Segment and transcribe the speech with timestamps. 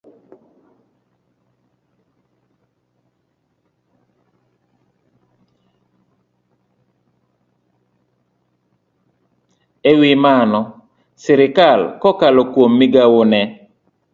[9.89, 10.61] E wi mano,
[11.23, 13.39] sirkal kokalo kuom migawone